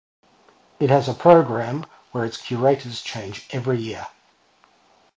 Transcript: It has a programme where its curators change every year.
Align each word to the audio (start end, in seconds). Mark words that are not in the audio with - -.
It 0.79 0.89
has 0.89 1.07
a 1.07 1.13
programme 1.13 1.85
where 2.11 2.25
its 2.25 2.37
curators 2.37 3.03
change 3.03 3.45
every 3.51 3.77
year. 3.79 4.07